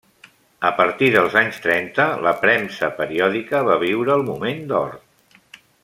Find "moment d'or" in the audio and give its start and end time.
4.31-4.99